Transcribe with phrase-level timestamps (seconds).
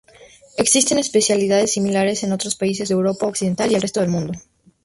[0.57, 4.33] Existen especialidades similares en otros países de Europa occidental y resto del mundo.